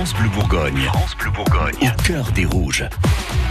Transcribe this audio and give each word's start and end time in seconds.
France 0.00 0.14
Bleu 0.14 0.30
Bourgogne. 0.30 0.88
France 0.94 1.14
Bleu 1.18 1.30
Bourgogne. 1.30 1.92
Au 1.98 2.02
cœur 2.02 2.32
des 2.32 2.46
rouges. 2.46 2.86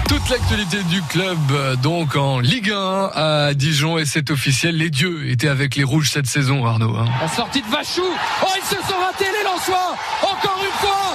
Toute 0.08 0.28
l'actualité 0.32 0.82
du 0.90 1.00
club, 1.04 1.38
euh, 1.52 1.76
donc 1.76 2.16
en 2.16 2.40
Ligue 2.40 2.72
1 2.72 3.12
à 3.14 3.54
Dijon, 3.54 4.00
et 4.00 4.06
c'est 4.06 4.32
officiel. 4.32 4.76
Les 4.76 4.90
dieux 4.90 5.30
étaient 5.30 5.48
avec 5.48 5.76
les 5.76 5.84
rouges 5.84 6.10
cette 6.10 6.26
saison, 6.26 6.66
Arnaud. 6.66 6.96
hein. 6.98 7.06
La 7.22 7.28
sortie 7.28 7.62
de 7.62 7.68
Vachou. 7.68 8.02
Oh, 8.42 8.48
ils 8.58 8.66
se 8.66 8.82
sont 8.82 8.98
ratés 8.98 9.26
les 9.26 9.44
Lensois. 9.44 9.96
Encore 10.24 10.60
une 10.64 10.80
fois. 10.80 11.14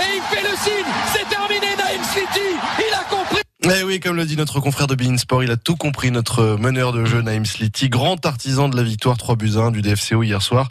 Et 0.00 0.14
il 0.18 0.22
fait 0.32 0.44
le 0.48 0.56
signe. 0.56 0.92
C'est 1.12 1.28
terminé, 1.28 1.74
Naïm 1.76 2.04
City. 2.04 2.54
Eh 3.70 3.82
oui, 3.82 4.00
comme 4.00 4.16
le 4.16 4.24
dit 4.24 4.36
notre 4.36 4.60
confrère 4.60 4.86
de 4.86 4.94
Bein 4.94 5.18
Sport, 5.18 5.44
il 5.44 5.50
a 5.50 5.56
tout 5.56 5.76
compris, 5.76 6.10
notre 6.10 6.56
meneur 6.58 6.92
de 6.92 7.04
jeu, 7.04 7.20
Naïm 7.20 7.44
Sliti, 7.44 7.90
grand 7.90 8.24
artisan 8.24 8.68
de 8.68 8.76
la 8.76 8.82
victoire 8.82 9.18
3 9.18 9.36
buts 9.36 9.52
à 9.56 9.60
1 9.60 9.70
du 9.72 9.82
DFCO 9.82 10.22
hier 10.22 10.40
soir. 10.40 10.68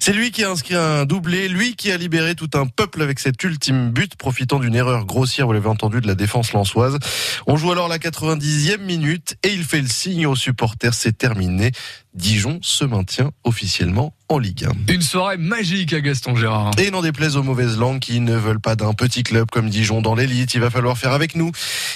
C'est 0.00 0.12
lui 0.12 0.30
qui 0.30 0.44
a 0.44 0.50
inscrit 0.50 0.76
un 0.76 1.06
doublé, 1.06 1.48
lui 1.48 1.74
qui 1.74 1.90
a 1.90 1.96
libéré 1.96 2.34
tout 2.34 2.50
un 2.54 2.66
peuple 2.66 3.02
avec 3.02 3.18
cet 3.18 3.42
ultime 3.42 3.90
but, 3.90 4.14
profitant 4.14 4.60
d'une 4.60 4.76
erreur 4.76 5.06
grossière, 5.06 5.46
vous 5.46 5.54
l'avez 5.54 5.68
entendu, 5.68 6.00
de 6.00 6.06
la 6.06 6.14
défense 6.14 6.52
lançoise. 6.52 6.98
On 7.48 7.56
joue 7.56 7.72
alors 7.72 7.88
la 7.88 7.98
90e 7.98 8.78
minute 8.78 9.36
et 9.42 9.52
il 9.52 9.64
fait 9.64 9.80
le 9.80 9.88
signe 9.88 10.26
aux 10.26 10.36
supporters, 10.36 10.94
c'est 10.94 11.18
terminé. 11.18 11.72
Dijon 12.14 12.58
se 12.62 12.84
maintient 12.84 13.32
officiellement 13.44 14.14
en 14.28 14.38
Ligue 14.38 14.64
1. 14.64 14.92
Une 14.92 15.02
soirée 15.02 15.36
magique 15.36 15.92
à 15.92 16.00
Gaston 16.00 16.34
Gérard. 16.34 16.70
Et 16.78 16.90
n'en 16.90 17.02
déplaise 17.02 17.36
aux 17.36 17.42
mauvaises 17.42 17.76
langues 17.76 18.00
qui 18.00 18.20
ne 18.20 18.34
veulent 18.34 18.60
pas 18.60 18.74
d'un 18.74 18.94
petit 18.94 19.22
club 19.22 19.48
comme 19.52 19.68
Dijon 19.68 20.00
dans 20.00 20.14
l'élite, 20.14 20.54
il 20.54 20.60
va 20.60 20.70
falloir 20.70 20.96
faire 20.96 21.12
avec 21.12 21.34
nous. 21.34 21.52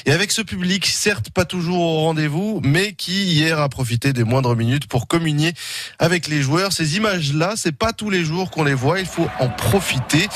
Et 0.06 0.12
avec 0.12 0.30
ce 0.30 0.42
public, 0.42 0.86
certes 0.86 1.30
pas 1.30 1.44
toujours 1.44 1.80
au 1.80 2.00
rendez-vous, 2.00 2.60
mais 2.64 2.92
qui 2.92 3.24
hier 3.24 3.60
a 3.60 3.68
profité 3.68 4.12
des 4.12 4.24
moindres 4.24 4.56
minutes 4.56 4.86
pour 4.86 5.06
communier 5.08 5.52
avec 5.98 6.28
les 6.28 6.42
joueurs. 6.42 6.72
Ces 6.72 6.96
images-là, 6.96 7.54
c'est 7.56 7.76
pas 7.76 7.92
tous 7.92 8.10
les 8.10 8.24
jours 8.24 8.50
qu'on 8.50 8.64
les 8.64 8.74
voit, 8.74 9.00
il 9.00 9.06
faut 9.06 9.28
en 9.38 9.48
profiter. 9.48 10.28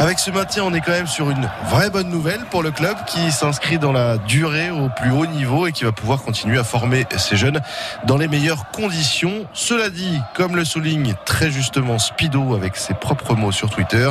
Avec 0.00 0.18
ce 0.18 0.30
maintien, 0.30 0.64
on 0.64 0.72
est 0.72 0.80
quand 0.80 0.92
même 0.92 1.06
sur 1.06 1.28
une 1.28 1.46
vraie 1.68 1.90
bonne 1.90 2.08
nouvelle 2.08 2.40
pour 2.50 2.62
le 2.62 2.70
club 2.70 2.96
qui 3.06 3.30
s'inscrit 3.30 3.78
dans 3.78 3.92
la 3.92 4.16
durée 4.16 4.70
au 4.70 4.88
plus 4.88 5.10
haut 5.10 5.26
niveau 5.26 5.66
et 5.66 5.72
qui 5.72 5.84
va 5.84 5.92
pouvoir 5.92 6.22
continuer 6.22 6.56
à 6.56 6.64
former 6.64 7.04
ses 7.18 7.36
jeunes 7.36 7.60
dans 8.06 8.16
les 8.16 8.26
meilleures 8.26 8.70
conditions. 8.70 9.46
Cela 9.52 9.90
dit, 9.90 10.18
comme 10.34 10.56
le 10.56 10.64
souligne 10.64 11.14
très 11.26 11.50
justement 11.50 11.98
Spido 11.98 12.54
avec 12.54 12.76
ses 12.76 12.94
propres 12.94 13.34
mots 13.34 13.52
sur 13.52 13.68
Twitter, 13.68 14.08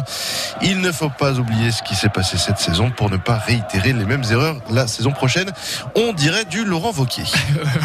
il 0.62 0.80
ne 0.80 0.92
faut 0.92 1.10
pas 1.10 1.40
oublier 1.40 1.72
ce 1.72 1.82
qui 1.82 1.96
s'est 1.96 2.10
passé 2.10 2.38
cette 2.38 2.60
saison 2.60 2.92
pour 2.92 3.10
ne 3.10 3.18
pas 3.18 3.40
réitérer 3.40 3.92
les 3.92 4.06
mêmes 4.06 4.24
erreurs 4.30 4.58
la 4.70 4.86
saison 4.86 5.10
prochaine. 5.10 5.52
On 5.96 6.14
dirait 6.14 6.46
du 6.46 6.66
Laurent 6.66 6.92
Vauquier. 6.92 7.24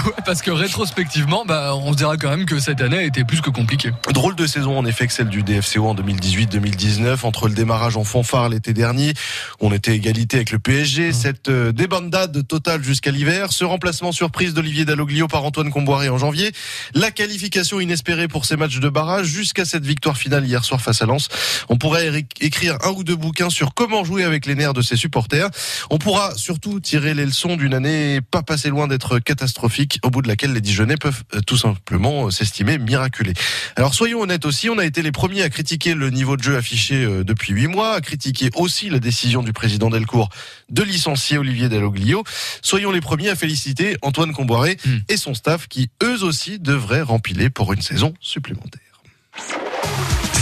Ouais, 0.05 0.13
parce 0.27 0.43
que 0.43 0.51
rétrospectivement, 0.51 1.45
bah, 1.47 1.75
on 1.75 1.93
se 1.93 1.97
dira 1.97 2.17
quand 2.19 2.29
même 2.29 2.45
que 2.45 2.59
cette 2.59 2.83
année 2.83 2.99
a 2.99 3.03
été 3.03 3.25
plus 3.25 3.41
que 3.41 3.49
compliquée. 3.49 3.93
Drôle 4.13 4.35
de 4.35 4.47
saison 4.47 4.77
en 4.77 4.85
effet 4.85 5.07
que 5.07 5.13
celle 5.13 5.29
du 5.29 5.43
DFCO 5.43 5.89
en 5.89 5.95
2018-2019 5.95 7.25
entre 7.25 7.49
le 7.49 7.55
démarrage 7.55 7.94
en 7.97 8.05
fanfare 8.05 8.49
l'été 8.49 8.73
dernier, 8.73 9.15
on 9.61 9.73
était 9.73 9.95
égalité 9.95 10.37
avec 10.37 10.51
le 10.51 10.59
PSG, 10.59 11.13
cette 11.13 11.49
euh, 11.49 11.73
débandade 11.73 12.47
totale 12.47 12.83
jusqu'à 12.83 13.11
l'hiver, 13.11 13.53
ce 13.53 13.65
remplacement 13.65 14.13
surprise 14.13 14.55
d'Olivier 14.55 14.85
Dalloglio 14.85 15.29
par 15.29 15.45
Antoine 15.45 15.71
Comboiré 15.71 16.09
en 16.09 16.19
janvier, 16.19 16.53
la 16.95 17.11
qualification 17.11 17.81
inespérée 17.81 18.29
pour 18.29 18.45
ces 18.45 18.57
matchs 18.57 18.79
de 18.79 18.89
barrage 18.89 19.27
jusqu'à 19.27 19.65
cette 19.65 19.85
victoire 19.85 20.17
finale 20.17 20.47
hier 20.47 20.65
soir 20.65 20.81
face 20.81 21.03
à 21.03 21.07
Lens. 21.07 21.29
On 21.69 21.77
pourrait 21.77 22.25
écrire 22.41 22.77
un 22.83 22.91
ou 22.91 23.05
deux 23.05 23.17
bouquins 23.17 23.51
sur 23.51 23.75
comment 23.75 24.05
jouer 24.05 24.25
avec 24.25 24.47
les 24.47 24.55
nerfs 24.55 24.75
de 24.75 24.83
ses 24.83 24.97
supporters. 24.97 25.49
On 25.91 25.99
pourra 25.99 26.35
surtout 26.37 26.81
tirer 26.81 27.15
les 27.15 27.27
leçons 27.27 27.57
d'une 27.57 27.75
année 27.75 28.21
pas 28.21 28.43
passée 28.43 28.69
loin 28.69 28.89
d'être 28.89 29.19
catastrophique, 29.19 29.99
au 30.05 30.11
bout 30.11 30.23
de 30.23 30.29
laquelle 30.29 30.53
les 30.53 30.61
Dijonais 30.61 30.97
peuvent 30.97 31.23
euh, 31.35 31.41
tout 31.41 31.57
simplement 31.57 32.27
euh, 32.27 32.31
s'estimer 32.31 32.79
miraculés. 32.79 33.35
Alors 33.77 33.95
soyons 33.95 34.21
honnêtes 34.21 34.47
aussi, 34.47 34.69
on 34.71 34.79
a 34.79 34.85
été 34.85 35.03
les 35.03 35.13
premiers 35.13 35.43
à 35.43 35.51
critiquer 35.51 35.95
le 35.95 36.11
niveau 36.11 36.37
de 36.37 36.43
jeu 36.43 36.57
affiché 36.57 37.07
depuis 37.25 37.53
huit 37.53 37.69
mois, 37.69 37.84
à 37.93 38.01
critiquer 38.01 38.51
aussi 38.57 38.89
la 38.91 38.99
décision 38.99 39.43
du 39.43 39.53
président 39.53 39.91
Delcourt 39.91 40.31
de 40.71 40.83
licencier 40.83 41.39
Olivier 41.39 41.69
Dalloglio. 41.69 42.25
Soyons 42.63 42.91
les 42.91 43.01
premiers 43.01 43.29
à 43.29 43.37
féliciter 43.37 43.97
Antoine 44.03 44.33
Comboiré 44.33 44.77
Hmm. 44.85 44.99
et 45.09 45.17
son 45.17 45.35
staff 45.35 45.69
qui 45.69 45.91
eux 46.03 46.25
aussi 46.25 46.59
devraient 46.59 47.03
rempiler 47.03 47.51
pour 47.51 47.73
une 47.73 47.83
saison 47.83 48.15
supplémentaire. 48.21 48.81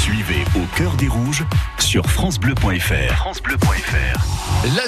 Suivez 0.01 0.45
au 0.57 0.77
cœur 0.77 0.95
des 0.97 1.09
rouges 1.09 1.45
sur 1.79 2.09
FranceBleu.fr. 2.11 3.15
FranceBleu.fr. 3.17 4.67
La 4.75 4.81